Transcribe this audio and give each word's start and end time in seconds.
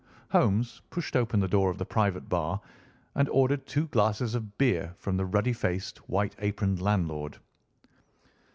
Holmes 0.31 0.81
pushed 0.89 1.15
open 1.15 1.39
the 1.41 1.47
door 1.47 1.69
of 1.69 1.77
the 1.77 1.85
private 1.85 2.27
bar 2.27 2.59
and 3.13 3.29
ordered 3.29 3.67
two 3.67 3.85
glasses 3.89 4.33
of 4.33 4.57
beer 4.57 4.95
from 4.97 5.15
the 5.15 5.25
ruddy 5.27 5.53
faced, 5.53 5.99
white 6.09 6.35
aproned 6.39 6.81
landlord. 6.81 7.37